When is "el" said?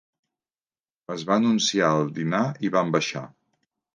1.99-2.09